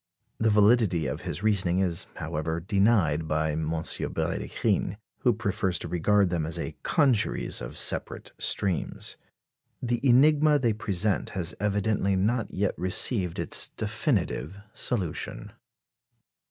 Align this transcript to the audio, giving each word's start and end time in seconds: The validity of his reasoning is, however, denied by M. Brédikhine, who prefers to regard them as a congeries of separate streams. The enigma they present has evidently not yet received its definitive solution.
The 0.39 0.49
validity 0.49 1.05
of 1.05 1.21
his 1.21 1.43
reasoning 1.43 1.77
is, 1.77 2.07
however, 2.15 2.59
denied 2.59 3.27
by 3.27 3.51
M. 3.51 3.69
Brédikhine, 3.69 4.97
who 5.19 5.31
prefers 5.31 5.77
to 5.77 5.87
regard 5.87 6.31
them 6.31 6.43
as 6.47 6.57
a 6.57 6.75
congeries 6.81 7.61
of 7.61 7.77
separate 7.77 8.31
streams. 8.39 9.17
The 9.79 9.99
enigma 10.01 10.57
they 10.57 10.73
present 10.73 11.29
has 11.37 11.53
evidently 11.59 12.15
not 12.15 12.51
yet 12.51 12.73
received 12.79 13.37
its 13.37 13.69
definitive 13.69 14.57
solution. 14.73 15.51